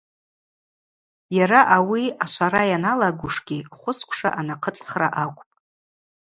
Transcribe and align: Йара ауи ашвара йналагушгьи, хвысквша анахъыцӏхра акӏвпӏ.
Йара 1.37 1.61
ауи 1.75 2.03
ашвара 2.23 2.61
йналагушгьи, 2.73 3.67
хвысквша 3.77 4.29
анахъыцӏхра 4.39 5.07
акӏвпӏ. 5.23 5.55